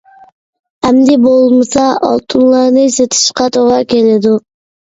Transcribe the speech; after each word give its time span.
ئەمدى 0.87 1.17
بولمىسا، 1.25 1.83
ئالتۇنلارنى 2.07 2.87
سېتىشقا 2.97 3.49
توغرا 3.59 3.81
كېلىدۇ. 3.93 4.35